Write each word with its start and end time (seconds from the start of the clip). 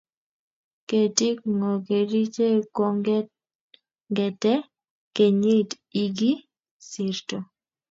Ketik 0.89 1.37
go 1.59 1.71
gerichek 1.87 2.63
kongete 2.75 4.53
kenyit 5.15 5.69
ikisirto 6.03 7.37